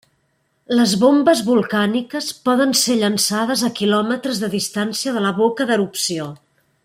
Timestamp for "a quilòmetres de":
3.69-4.53